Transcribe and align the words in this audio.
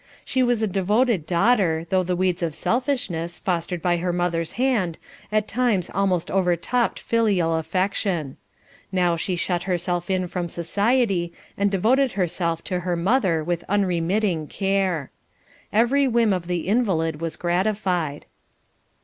She 0.25 0.41
was 0.41 0.63
a 0.63 0.67
devoted 0.67 1.27
daughter, 1.27 1.85
though 1.91 2.01
the 2.01 2.15
weeds 2.15 2.41
of 2.41 2.55
selfishness, 2.55 3.37
fostered 3.37 3.83
by 3.83 3.97
the 3.97 4.11
mother's 4.11 4.53
hand, 4.53 4.97
at 5.31 5.47
times 5.47 5.91
almost 5.93 6.31
overtopped 6.31 6.97
filial 6.97 7.53
affection. 7.53 8.37
Now 8.91 9.15
she 9.15 9.35
shut 9.35 9.61
herself 9.69 10.09
in 10.09 10.25
from 10.25 10.49
society 10.49 11.31
and 11.55 11.69
devoted 11.69 12.13
herself 12.13 12.63
to 12.63 12.79
her 12.79 12.95
mother 12.95 13.43
with 13.43 13.63
unremitting 13.69 14.47
care. 14.47 15.11
Every 15.71 16.07
whim 16.07 16.33
of 16.33 16.47
the 16.47 16.61
invalid 16.67 17.21
was 17.21 17.35
gratified. 17.35 18.25